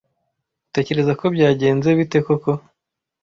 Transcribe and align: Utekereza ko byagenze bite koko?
Utekereza 0.69 1.11
ko 1.19 1.25
byagenze 1.35 1.89
bite 1.99 2.19
koko? 2.25 2.51